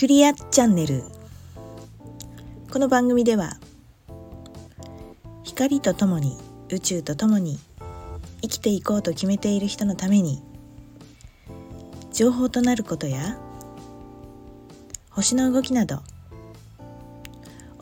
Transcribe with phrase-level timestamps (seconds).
[0.00, 1.02] クリアチャンネル。
[2.72, 3.58] この番組では
[5.42, 6.38] 光とともに
[6.70, 7.58] 宇宙とともに
[8.40, 10.42] 生きていこうと決めている人のために
[12.14, 13.38] 情報となることや
[15.10, 16.00] 星の動きなど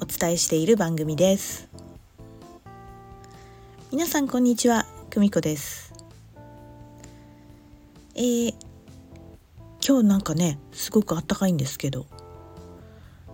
[0.01, 1.69] お伝えしている番組です。
[3.93, 4.87] 皆さんこんにちは。
[5.11, 5.95] 久美子です。
[8.17, 8.55] えー、
[9.89, 12.05] 今日なんかねすごくあったかいんですけど。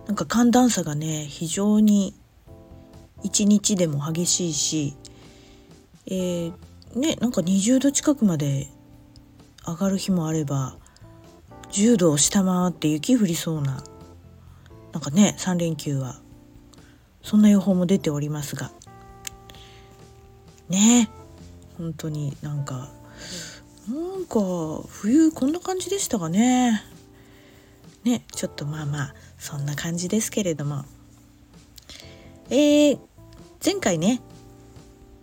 [0.07, 2.13] なんか寒暖差がね非常に
[3.23, 4.95] 一日でも激しいし
[6.05, 6.53] えー、
[6.95, 8.67] ねなんか20度近くまで
[9.65, 10.77] 上がる日もあれば
[11.71, 13.83] 10度を下回って雪降りそうな
[14.93, 16.19] なんかね3連休は
[17.23, 18.71] そんな予報も出ておりますが。
[20.69, 21.09] ね
[21.77, 22.89] 本当になんか
[23.87, 24.39] なんか
[24.87, 26.83] 冬こんな感じでしたかね。
[28.03, 30.85] ねちょっとまあまあそんな感じですけれども。
[32.49, 32.99] えー、
[33.63, 34.21] 前回ね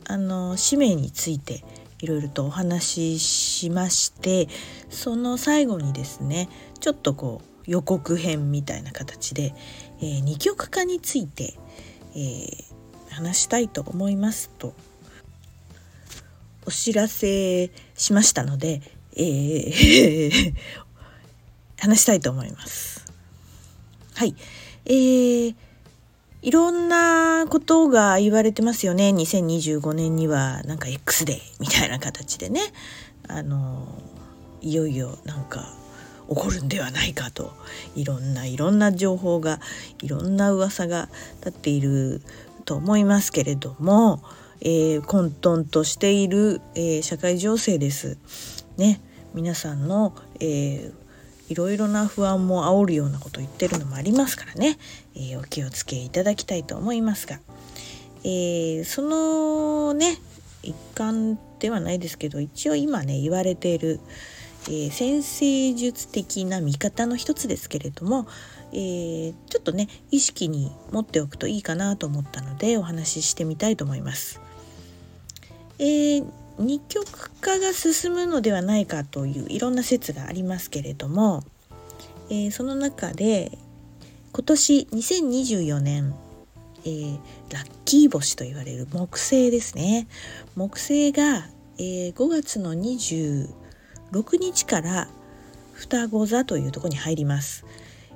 [0.07, 1.65] あの使命について
[2.01, 4.49] いろいろとお話ししまして
[4.91, 6.49] その最後にですね
[6.81, 9.55] ちょっとこう予告編みたいな形で、
[10.01, 11.55] えー、二極化について、
[12.15, 12.65] えー、
[13.11, 14.75] 話したいと思いますと。
[16.65, 17.73] お知らせ
[18.03, 18.83] しましたので、
[19.17, 20.55] えー
[21.79, 23.05] 話したいと思います。
[24.15, 24.37] はい、
[24.85, 25.55] えー、
[26.43, 29.09] いろんなことが言われてますよね。
[29.09, 32.61] 2025年にはなんか X デーみたいな形でね。
[33.27, 33.87] あの
[34.61, 35.75] いよいよなんか
[36.29, 37.53] 起こるんではないかと。
[37.97, 39.59] いろんないろんな情報が
[40.01, 41.09] いろんな噂が
[41.39, 42.23] 立っている
[42.65, 44.23] と思いますけれども、
[44.65, 48.17] えー、混沌としている、えー、社会情勢です。
[48.77, 49.01] ね、
[49.35, 50.93] 皆さんの、えー、
[51.49, 54.79] いろいろな不安も煽るようなこと言ってるのもありますからね、
[55.17, 57.41] えー、お気をつけいただきたいと思いますが、
[58.23, 60.17] えー、そのね
[60.63, 63.99] 一環ではないですけど一応今ね言われている、
[64.69, 68.29] えー、先生術的な見方の一つですけれども、
[68.73, 74.41] えー、ちょっとね意識に持っておくといいかなと思ったのでお話ししてみたいと思います。
[75.83, 76.25] えー、
[76.61, 81.43] 二極化が進むのではないかといういろんな説がありますけれども、
[82.31, 83.59] えー、その中で
[84.33, 86.15] 今年2024年、
[86.85, 87.19] えー、
[87.51, 90.07] ラッキー星と言われる木星ですね。
[90.55, 91.49] 木星が、
[91.79, 93.49] えー、5月の26
[94.39, 95.09] 日から
[95.75, 97.67] 双子座というところに入ります。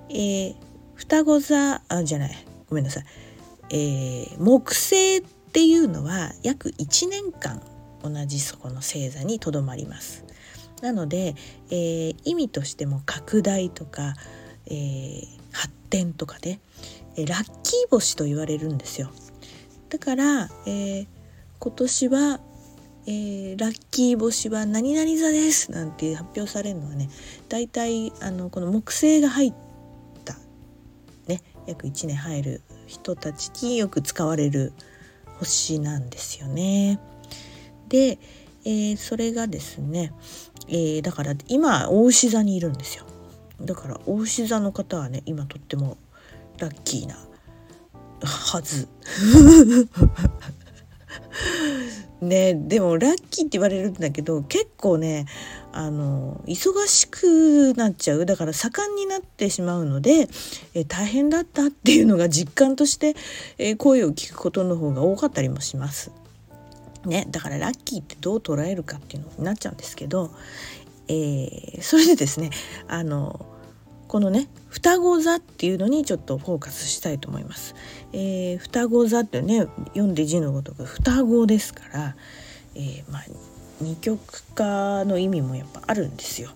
[0.08, 0.54] えー、
[0.94, 2.46] 双子座あじゃない。
[2.68, 3.04] ごめんなさい、
[3.70, 5.20] えー、木星
[5.56, 7.62] っていうのは約1年間
[8.02, 10.22] 同じそこの星座にとどまります。
[10.82, 11.34] なので、
[11.70, 14.12] えー、意味としても拡大とか、
[14.66, 16.60] えー、発展とかで、
[17.16, 19.10] えー、ラッキー星と言われるんですよ。
[19.88, 21.06] だから、え
[21.58, 22.40] 今年は、
[23.06, 27.08] えラッキー星は何々座ですなんて発表されるのはね
[27.48, 29.54] 大体あのこの木星が入っ
[30.26, 30.34] た
[31.26, 34.74] ね約1年入る人たちによく使われる
[35.38, 37.00] 星なんですよね。
[37.88, 38.18] で、
[38.64, 40.12] えー、それがですね、
[40.68, 43.04] えー、だから今大牛座にいるんですよ
[43.60, 45.96] だから大牛座の方はね今とっても
[46.58, 47.16] ラッキーな
[48.22, 48.88] はず
[52.20, 55.26] ねでもラッキーって言われるんだけど結構ね
[55.78, 60.26] あの忙しくなっちゃうだから盛んになってしまうので、
[60.72, 63.14] え大変だったっていうのが実感として、
[63.58, 66.12] え声を聞くことの方が多かったりもします。
[67.04, 70.30] ね、だからラッキーってどう捉えるかっていうのになっちゃうんですけど、
[71.08, 72.48] えー、それでですね
[72.88, 73.44] あの
[74.08, 77.74] このね双子座っていうのにちょっとフォーカスしたいと思います。
[78.14, 82.16] えー、双子座ってね読んで字のごとく双子ですから、
[82.74, 83.24] えー、まあ、
[83.80, 86.50] 二極化の意味もやっぱあるんですよ。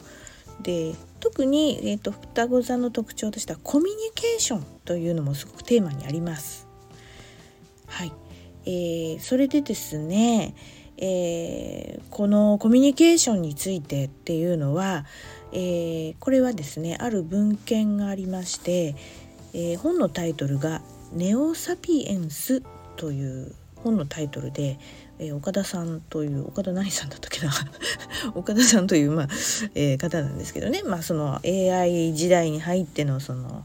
[0.62, 6.66] で特に、えーと双子座の特徴としてはコミュニケーションというのもすごくテーマにあります。
[7.86, 8.12] はい
[8.66, 10.54] えー、それでですね、
[10.96, 15.06] えー、このコミュニケーションについてっていうのは、
[15.52, 18.94] えー、これはですねある文献がありまして、
[19.52, 20.82] え本のタイトルが
[21.12, 22.62] 「ネオ・サピエンス」
[22.96, 24.78] という本のタイトルで、
[25.18, 27.52] え岡田さんという岡田何さんだったっけな？
[28.34, 29.28] 岡田さんという、まあ
[29.74, 33.64] え方なんですけどね、まあ、その AI 時代に入ってのその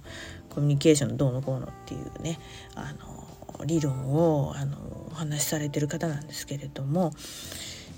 [0.49, 2.39] コミュニケーションどうのこうのっていうね
[2.75, 4.77] あの理論をあの
[5.11, 7.13] お話しされてる方なんですけれども、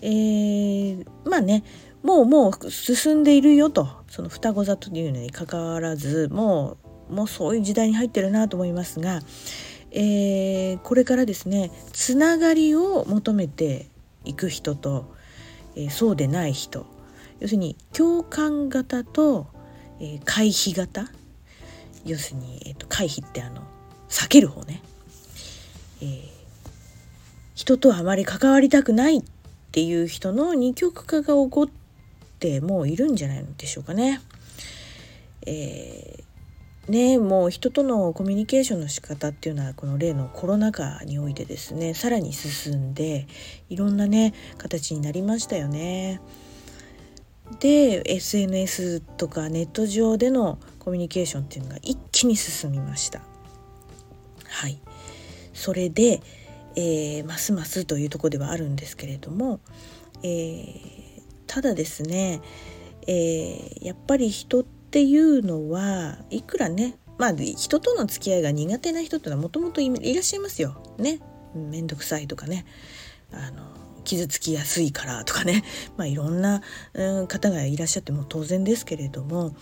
[0.01, 1.63] えー、まあね
[2.03, 3.87] もうもう進んでいるよと。
[4.09, 6.77] その双子座というのにかかわらずも
[7.09, 9.21] もうそういう時代に入ってるなと思いますが、
[9.91, 13.87] えー、これからですねつながりを求めて
[14.25, 15.13] いく人と、
[15.75, 16.85] えー、そうでない人。
[17.39, 19.47] 要するに共感型と、
[19.99, 21.09] えー、回避型。
[22.05, 23.61] 要するに、えーと、回避ってあの
[24.09, 24.81] 避ける方ね、
[26.01, 26.29] えー、
[27.53, 29.23] 人とあまり関わりたくないっ
[29.71, 31.67] ていう人の二極化が起こっ
[32.39, 34.21] てもういるんじゃないのでしょうかね。
[35.45, 36.23] えー、
[36.89, 43.27] ねもう人とのコミュニケーションの仕方っていうのはこの例のコロナ禍においてですねさらに進んで
[43.69, 46.21] いろんなね形になりましたよね。
[47.59, 53.21] で SNS とかネット上でのコミュニケーションっていうのが一気に進みました。
[54.49, 54.79] はい、
[55.53, 56.21] それで、
[56.75, 59.59] えー、ますますというとこではあるんですけれども、
[60.23, 60.81] えー、
[61.47, 62.41] ただですね、
[63.07, 70.81] えー、やっぱり人ってっていうのはいくらねまあ人との付き合いが苦手な人ってのはもともといらっしゃいますよ。
[70.97, 71.19] ね。
[71.53, 72.65] めんどくさいとかね。
[73.31, 73.67] あの
[74.03, 75.63] 傷つきやすいからとかね、
[75.97, 76.61] まあ、いろんな、
[76.93, 79.53] うん、方がいらっしゃっても当然ですけれども、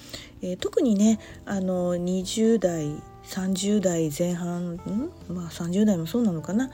[0.43, 2.85] えー、特にねあの20代
[3.23, 6.69] 30代前半ん、まあ、30代もそうなのかな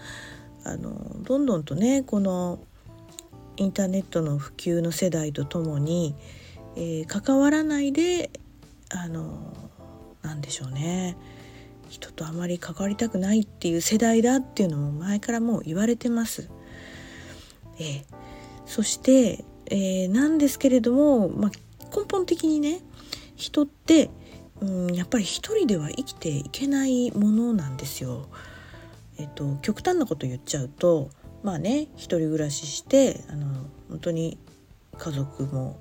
[0.65, 2.59] あのどんどんとねこの
[3.55, 6.13] インターネットの普及の世代とともに、
[6.75, 8.31] えー、関わらないで
[8.93, 9.53] あの
[10.21, 11.17] なんでしょうね
[11.89, 16.49] 人とあまり関わりたくないっていう世代だっていうのも前からもう言われてます。
[17.79, 18.03] えー、
[18.65, 21.51] そして、えー、なんですけれども、まあ、
[21.95, 22.79] 根本的にね
[23.35, 24.09] 人って、
[24.61, 28.29] うん、やっぱり一人では生きていけないものなんですよ。
[29.17, 31.09] えっと、極端なこと言っちゃうと
[31.43, 34.37] まあね一人暮らししてあの本当に
[34.97, 35.79] 家族も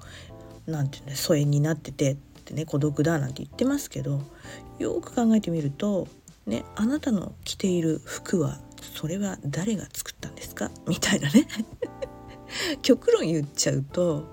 [0.66, 2.16] 何て言うんだ疎遠になってて
[2.50, 4.20] ってね孤独だなんて言ってますけど
[4.78, 6.08] よく考えてみると
[6.46, 8.58] ねあなたの着ている服は
[8.94, 10.70] それは誰が作ったんですか？
[10.88, 11.46] みたいなね。
[12.82, 14.24] 極論言っちゃうと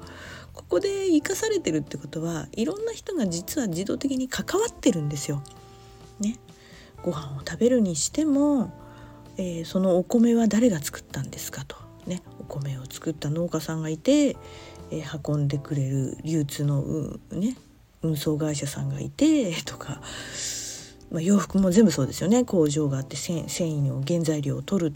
[0.54, 5.44] ここで生かされてるってことはいろんな人が実は自動的に関わってるんですよ。
[6.20, 6.40] ね、
[7.04, 8.74] ご飯を食べるにしても、
[9.38, 11.76] えー、そのお米は誰が作ったんですかと、
[12.08, 14.36] ね、お米を作った農家さんがいて、
[14.90, 17.56] えー、運んでくれる流通の、うね、
[18.02, 20.02] 運送会社さんがいてとか、
[21.12, 24.96] まあ、洋服も全部そうですよね工場があって繊維の原材料を取る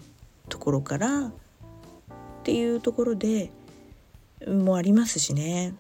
[0.50, 1.32] ところからっ
[2.44, 3.52] ていうところで
[4.48, 5.76] もありますしね。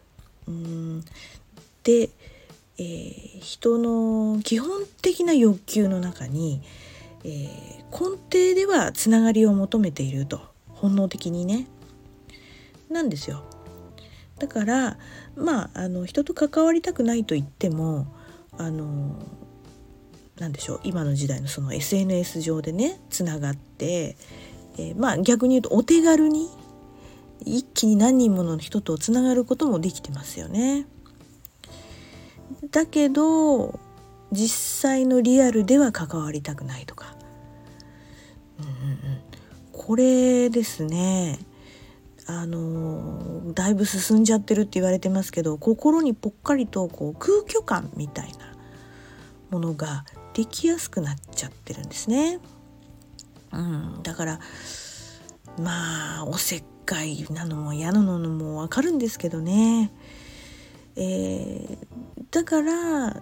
[0.47, 1.03] うん
[1.83, 2.09] で、
[2.77, 6.61] えー、人の基本的な欲求の中に、
[7.23, 7.47] えー、
[7.91, 11.67] 根底ではつながりを求めていると本能的にね
[12.89, 13.43] なんですよ。
[14.41, 14.97] だから
[15.35, 18.07] まああの人と関わりたくないと言っても
[18.57, 19.21] あの
[20.39, 24.17] なんでしょう今の時代のその SNS 上でねつながって、
[24.79, 26.49] えー、まあ逆に言うとお手軽に
[27.45, 30.87] 一気に何人もの人とつながることもできてますよね。
[32.71, 33.79] だけど
[34.31, 37.15] 実際のリアルでは関わりたくないとか、
[38.59, 39.21] うん、
[39.71, 41.37] これですね。
[42.27, 48.53] あのだいぶ進んじゃってるって言われてますけど心にぽっかりとこう空虚感みたいな
[49.49, 52.39] ものができやすくなっちゃってるんですね。
[53.51, 54.39] うん、だから
[55.59, 59.91] まあおせっかいなのも嫌なのもわかるんですけどね。
[60.95, 61.77] えー、
[62.31, 63.21] だから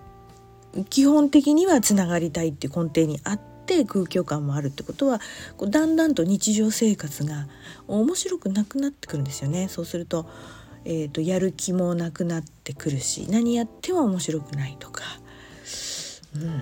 [0.90, 5.22] 基本的にはつながりたいっていう根底にあって空虚感もあるってことは
[5.56, 7.48] こうだんだんと日常生活が
[7.88, 9.68] 面白くなくなってくるんですよね。
[9.68, 10.26] そうすると,、
[10.86, 15.04] えーと、やる気もなくなってくるし何やっても面白くないとか。
[16.36, 16.62] うん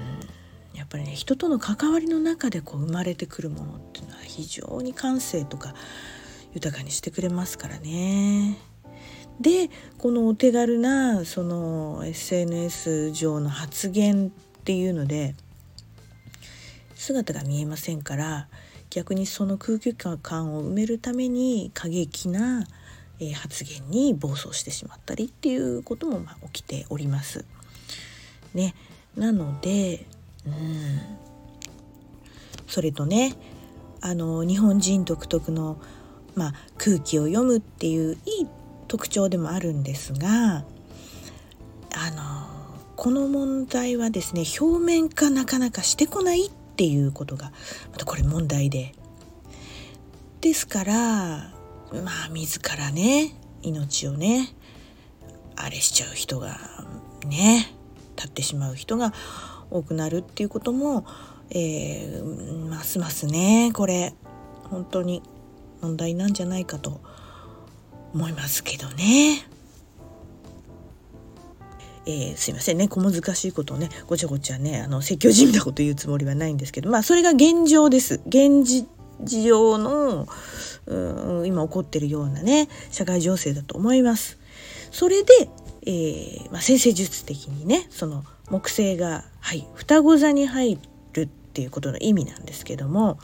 [0.73, 5.73] やっぱりね人との関わりの中でこう生まれてくるものっていうのは非常に感性とか
[6.53, 8.57] 豊かにしてくれますからね。
[9.41, 14.29] でこのお手軽なその SNS 上の発言っ
[14.63, 15.35] ていうので
[16.97, 18.47] 姿が見えませんから
[18.89, 22.65] 逆にその空気感を埋めるために過激な、
[23.19, 27.45] え発言に暴走してしまったりっていうこともま起きております。
[28.53, 28.75] ね、
[29.15, 30.05] なので
[30.45, 31.17] うん
[32.67, 33.35] それとね
[34.01, 35.81] あの日本人独特の、
[36.35, 38.47] まあ、空気を読むっていういい
[38.87, 40.63] 特徴でもあるんですが
[41.95, 42.47] あの
[42.95, 47.51] この問題はですね表面化なかなかしてこないっていうことが
[47.91, 48.93] またこれ問題で
[50.41, 51.51] ですからま
[52.27, 54.53] あ自らね命をね
[55.55, 56.59] あれしちゃう人が
[57.25, 57.73] ね
[58.15, 59.11] 立ってしまう人が
[59.71, 61.05] 多くなるっていうことも、
[61.49, 64.13] えー、ますますねこれ
[64.69, 65.23] 本当に
[65.81, 67.01] 問題なんじゃないかと
[68.13, 69.56] 思いますけどね。
[72.09, 78.63] えー、すいませんね小難しいことをねごちゃごちゃねあの説教じみたこと言うつもりはないんですけどまあそれが現状です現
[79.43, 80.25] 状の
[80.85, 84.39] うん今起こってるようなね社会情勢だと思います。
[84.89, 85.49] それで、
[85.85, 90.81] えーまあ、先生術的にねその木星が、はい、双子座に入る
[91.57, 93.17] っていうことの意味なんですけども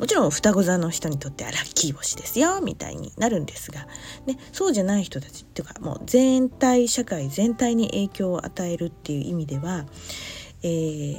[0.00, 3.86] もちろん双子座の人にとってはラッキー星ですよみたいになるんですが、
[4.26, 9.86] ね、そうじゃない人たちっていうかもう全体社会全体に影響を与えるっていう意味では、
[10.64, 11.16] えー、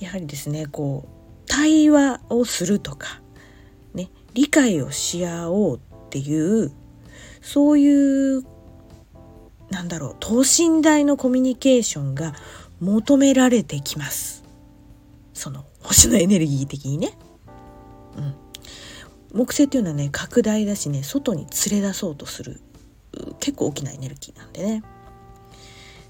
[0.00, 3.22] やはりですねこう対話をするとか、
[3.94, 6.70] ね、理解をし合おうっていう
[7.40, 8.44] そういう
[9.70, 12.34] なんだろう等身大のコミュニケーションが
[12.80, 14.41] 求められてきます。
[15.42, 17.18] その星のエネルギー的にね。
[18.16, 18.34] うん、
[19.32, 22.60] 木星っていうのはね拡大だしね外に連れ出そうとする
[23.40, 24.84] 結構大きなエネルギーなんでね。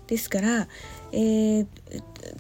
[0.07, 0.69] ですから、
[1.13, 1.67] えー、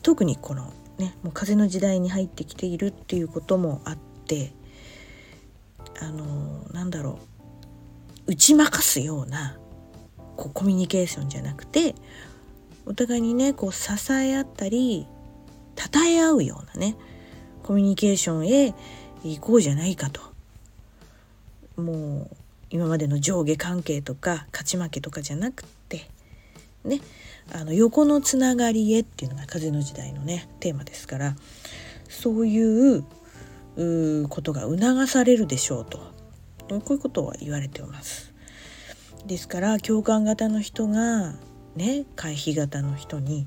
[0.02, 3.96] 特にこのねもう風の時代に入ってきているっていうこともあっ
[4.26, 4.52] て
[5.98, 7.20] あのー、なんだろ
[8.26, 9.56] う打ち負かすような
[10.36, 11.94] こうコミュニケーションじゃなくて
[12.84, 15.06] お互いにねこう支え合ったり
[15.92, 16.96] 称え合うようなね
[17.62, 18.74] コミュニケーションへ
[19.24, 20.20] 行こうじゃないかと
[21.76, 22.36] もう
[22.70, 26.08] 今までの上下関係とか勝ち負けとかじゃなくって
[26.84, 27.00] ね
[27.52, 31.36] あの横のつながりへっていうのが風の時代のねテーマですから
[32.08, 33.04] そういう
[34.28, 35.98] ことが促されるでしょうと
[36.68, 38.32] こういうことは言われています。
[39.26, 41.34] ですから共感型の人が
[41.76, 43.46] ね回避型の人に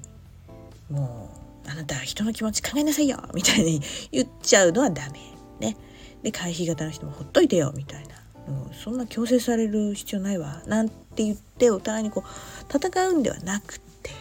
[0.90, 3.82] もうあなた人の気持ち考えなさいよみたいに
[4.12, 5.20] 言っちゃうのはダメ。
[5.60, 5.78] ね。
[6.24, 8.16] で回避型の人もほっといてよみたいな。
[8.48, 14.12] うん、そんな強制される必要ないわなんて言ってお互いにこう戦うんではなくて、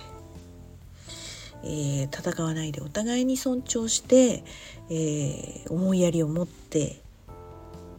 [1.62, 4.42] えー、戦わないでお互いに尊重して、
[4.88, 7.02] えー、思いやりを持って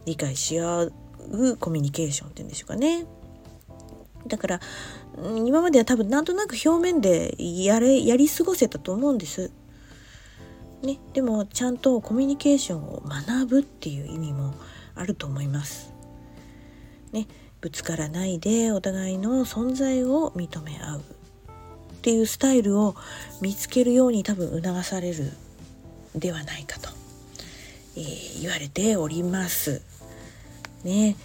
[0.04, 0.92] 理解し合う
[1.58, 3.06] コミュニケーションっていうんでしょうかね。
[4.26, 4.60] だから
[5.18, 9.50] 今までは多分なんとなく表面でやれやり過ごせたと思うんです。
[10.82, 14.54] ね、でもちゃんとコミュニケーションを学ぶっていう意味も
[14.94, 15.92] あると思います。
[17.12, 17.26] ね、
[17.60, 21.02] ぶつからないでお互いの存在を認め合うっ
[22.02, 22.94] ていうスタイルを
[23.40, 25.32] 見つけるように多分促される
[26.14, 26.90] ではないかと、
[27.96, 29.82] えー、言われております。
[30.84, 31.16] ね、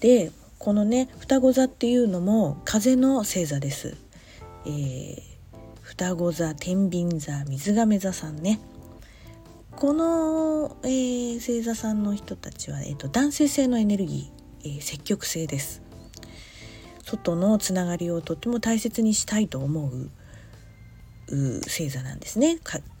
[0.00, 0.30] で
[0.62, 3.96] このね双子座っていうのも風の星座です。
[4.64, 5.20] えー、
[5.80, 8.60] 双子座天秤座水亀座さんね。
[9.74, 15.82] この、えー、星座さんの人たちは、えーと、男性性のエネルギー、えー、積極性です。
[17.02, 20.10] 外のつながりをとても大切にしたいと思う
[21.64, 22.58] 星座なんですね。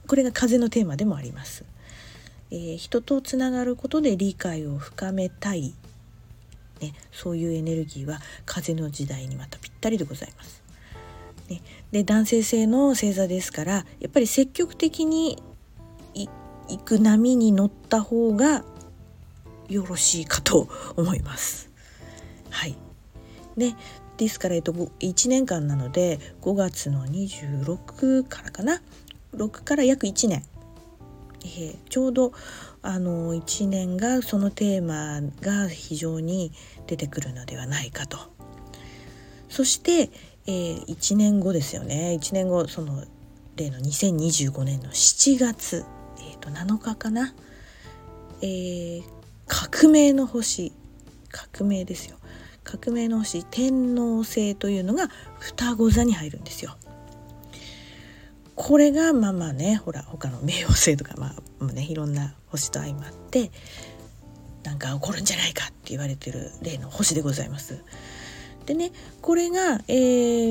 [0.08, 1.64] これが風のテーマでもあります、
[2.50, 5.76] えー、人とつながることで理解を深めたい。
[6.82, 10.62] ね、そういうエネルギーは風の時代にまたぴったりでございます。
[11.48, 15.42] ね、で男性性の星座ですからやっぱり積極的に
[16.14, 18.64] 行く波に乗った方が
[19.68, 21.70] よろしいかと思います。
[22.50, 22.76] はい、
[23.56, 23.74] で
[24.16, 28.82] ですから、えっと、1年間なので5月の26からかな
[29.34, 30.44] ？6から約1年、
[31.44, 32.32] えー、ちょうど
[32.82, 36.52] あの1年がそのテーマが非常に
[36.86, 38.18] 出てくるのではないかと。
[39.48, 40.10] そして、
[40.46, 43.04] えー、1年後ですよね1年後その
[43.54, 45.84] 例の2025年の7月、
[46.18, 47.34] えー、と7日かな、
[48.40, 49.02] えー、
[49.46, 50.72] 革命の星
[51.30, 52.16] 革命ですよ
[52.64, 55.08] 革命の星天王星というのが
[55.38, 56.76] 双子座に入るんですよ。
[58.64, 63.50] これがまあまあねほら他の冥王星とかまあねいろんな星と相まって
[64.62, 67.82] なんか起こるんじゃないかって言われてる例の星でございます。
[68.66, 69.94] でねこれが、え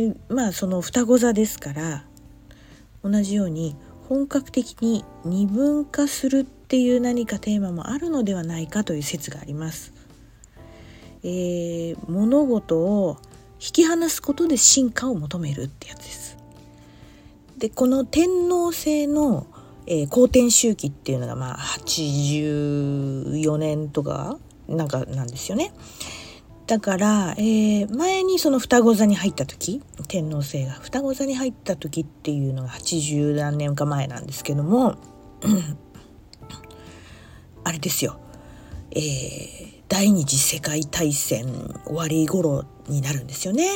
[0.08, 2.04] ー、まあその双子座ですから
[3.02, 3.78] 同じように
[4.10, 9.94] 本格的に二分化するっていう何かテーマもあるのではないかという説があります。
[11.24, 13.20] えー、物事を
[13.54, 16.31] 引き離すことで進化を求めるってやつです。
[17.62, 19.48] でこの天皇制の
[19.88, 24.38] えー、公転周期っていうのがまあ84年とか
[24.68, 25.74] なんかなんですよね。
[26.68, 34.96] だから、えー、前にその双子座に入った時天皇星が双子座に入った時っていうのが80何年か前なんですけども
[37.66, 38.22] あれですよ、
[38.92, 41.46] えー、第二次世界大戦
[41.86, 43.68] 終わり頃になるんですよね。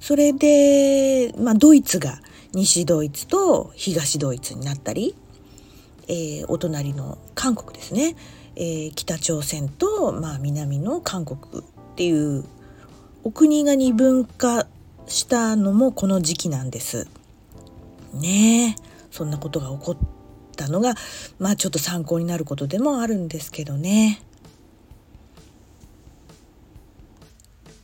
[0.00, 2.20] それで、まあ、ドイツが
[2.52, 5.14] 西ドイツと東ドイツになったり、
[6.08, 8.16] えー、お隣の韓国ですね、
[8.56, 11.64] えー、北朝鮮と、まあ、南の韓国っ
[11.96, 12.44] ていう
[13.24, 14.66] お国が二分化
[15.06, 17.08] したのもこの時期なんです。
[18.14, 19.96] ねえそんなことが起こっ
[20.56, 20.94] たのが
[21.38, 24.22] まあちょっと参考になることでもあるんですけどね。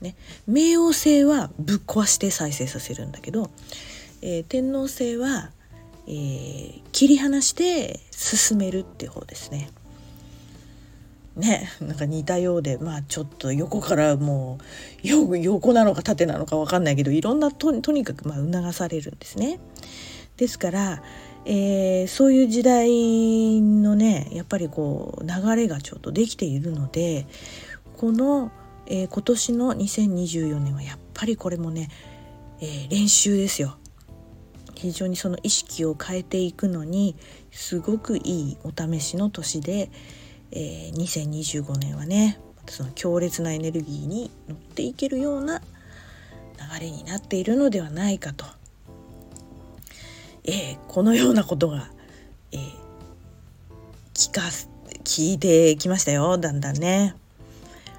[0.01, 0.17] ね
[0.49, 3.51] 冥王星はぶっ壊して再生させるんだけど、
[4.27, 5.51] えー、天王星は、
[6.07, 9.71] えー、切り離して進めるっていう方ですね。
[11.37, 14.59] ねなんか似たようでまあちょっと横からも
[15.03, 19.61] う横なのか縦なのか分かんないけどいろんなとにかくま促されるんですね。
[20.39, 21.03] ですから、
[21.45, 27.27] えー、そういう時代のねやっぱりこう流れがちょっとできているので
[27.99, 28.51] この、
[28.87, 31.91] えー、今年の2024年はやっぱりこれもね、
[32.63, 33.77] えー、練習ですよ。
[34.85, 37.17] 非常にその意識を変えていくのに
[37.51, 39.91] すごくいいお試しの年で、
[40.53, 45.61] えー、2025年はねその強烈なエネルギーに乗っていけるような
[46.75, 48.45] 流れになっているのではないかと、
[50.45, 51.91] えー、このようなことが、
[52.53, 52.61] えー、
[54.13, 54.43] 聞か
[55.05, 57.15] 聞いてきましたよだんだんね。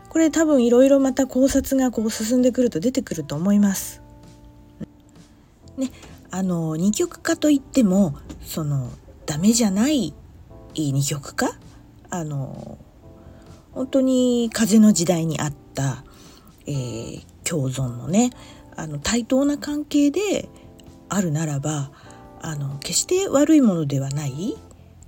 [0.09, 4.01] これ多分いろいろまた考察がこう進んでくると出てくると思います。
[5.77, 5.91] ね、
[6.35, 8.13] あの二極化といっても
[8.45, 8.89] その
[9.25, 10.13] ダメじゃない
[10.75, 11.57] 二極化？
[12.09, 12.77] あの
[13.71, 16.03] 本当に風の時代にあった、
[16.67, 18.31] えー、共存のね
[18.75, 20.49] あの対等な関係で
[21.07, 21.91] あるならば
[22.41, 24.57] あの決して悪いものではない、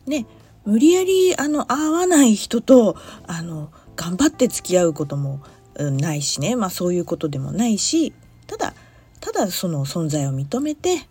[0.06, 0.26] ね、
[0.64, 2.96] 無理やりあの合わない人と
[3.28, 5.42] あの頑張って付き合うことも
[5.78, 8.14] ないしね、まあ、そういうことでもないし
[8.48, 8.74] ただ
[9.20, 11.06] ただその存在を認めて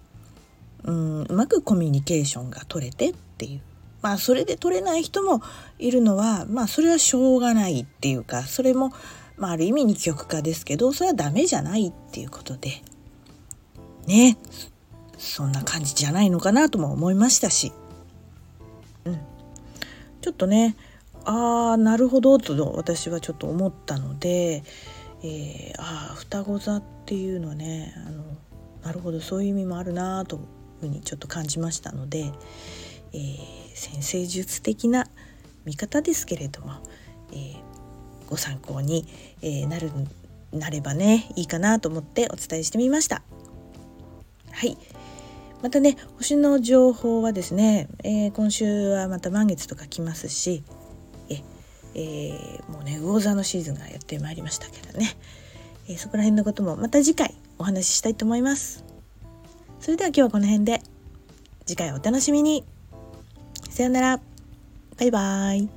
[0.84, 3.60] うんうまくコミュニケーションが取れてっていう。
[4.02, 5.42] まあそれで取れない人も
[5.78, 8.92] いるのはまあそれはしょうがないっていうかそれも、
[9.36, 12.82] まあ、ある意味二極化ですけどそれはダメじゃないっていうことで。
[14.06, 14.36] ね。
[15.18, 17.72] そんな感じじゃないのかなとも思いましたし、
[19.04, 19.18] うん、
[20.20, 20.76] ちょっとね
[21.24, 24.62] ああなるほどと私はちょっと思ったので、
[25.22, 28.24] えー、ああ双子座っていうのはねあの
[28.84, 30.38] なるほどそういう意味もあるなと
[30.80, 32.32] ふうにちょっと感じましたので、
[33.12, 35.06] えー先生術的な
[35.66, 36.72] 見方ですけれども、
[37.32, 37.56] えー、
[38.26, 39.06] ご参考に、
[39.42, 39.90] えー、なる
[40.52, 43.22] なればねいいかなと思ってお伝えしてみました。
[44.52, 44.78] はい
[45.62, 50.62] またね星の情報はですね、えー、今週はまた満月とか来ますし
[51.28, 51.42] え、
[51.94, 55.16] えー、もうね魚座のシーズンがやってまいりましたけどね、
[55.88, 58.85] えー、そこら辺のこともまた次回お話ししたいと思います。
[59.86, 60.82] それでは今日はこの辺で
[61.64, 62.64] 次回お楽しみに。
[63.70, 64.20] さよなら。
[64.98, 65.75] バイバイ。